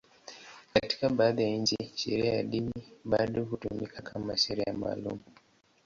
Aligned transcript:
Katika 0.73 1.09
baadhi 1.09 1.43
ya 1.43 1.57
nchi, 1.57 1.77
sheria 1.95 2.33
ya 2.35 2.43
dini 2.43 2.71
bado 3.03 3.43
hutumika 3.43 4.01
kama 4.01 4.37
sheria 4.37 4.73
maalum. 4.73 5.19